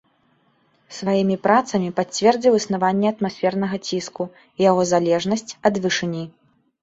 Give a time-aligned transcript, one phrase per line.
[0.99, 6.23] Сваімі працамі пацвердзіў існаванне атмасфернага ціску і яго залежнасць ад вышыні.